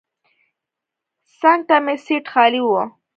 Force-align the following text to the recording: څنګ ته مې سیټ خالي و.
څنګ 1.39 1.61
ته 1.67 1.75
مې 1.85 1.95
سیټ 2.05 2.25
خالي 2.33 2.61
و. 2.65 2.71